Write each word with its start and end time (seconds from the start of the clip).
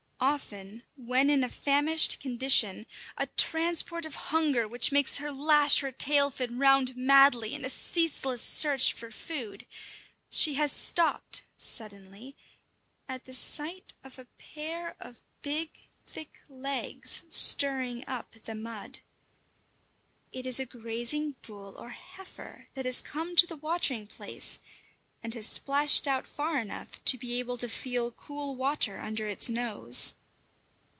Often, 0.23 0.83
when 0.95 1.31
in 1.31 1.43
a 1.43 1.49
famished 1.49 2.19
condition, 2.19 2.85
a 3.17 3.25
transport 3.25 4.05
of 4.05 4.13
hunger 4.29 4.67
which 4.67 4.91
makes 4.91 5.17
her 5.17 5.31
lash 5.31 5.79
her 5.79 5.91
tail 5.91 6.29
fin 6.29 6.59
round 6.59 6.95
madly 6.95 7.55
in 7.55 7.65
a 7.65 7.71
ceaseless 7.71 8.39
search 8.43 8.93
for 8.93 9.09
food, 9.09 9.65
she 10.29 10.53
has 10.53 10.71
stopped 10.71 11.41
suddenly 11.57 12.35
at 13.09 13.23
the 13.25 13.33
sight 13.33 13.93
of 14.03 14.19
a 14.19 14.27
pair 14.37 14.95
of 14.99 15.23
big, 15.41 15.71
thick 16.05 16.37
legs 16.47 17.23
stirring 17.31 18.03
up 18.05 18.33
the 18.43 18.53
mud. 18.53 18.99
It 20.31 20.45
is 20.45 20.59
a 20.59 20.67
grazing 20.67 21.31
bull 21.41 21.73
or 21.79 21.89
heifer 21.89 22.67
that 22.75 22.85
has 22.85 23.01
come 23.01 23.35
to 23.37 23.47
the 23.47 23.57
watering 23.57 24.05
place, 24.05 24.59
and 25.23 25.35
has 25.35 25.45
splashed 25.45 26.07
out 26.07 26.25
far 26.25 26.57
enough 26.57 26.99
to 27.05 27.15
be 27.15 27.37
able 27.37 27.55
to 27.55 27.69
feel 27.69 28.09
cool 28.09 28.55
water 28.55 28.99
under 28.99 29.27
its 29.27 29.49
nose. 29.49 30.15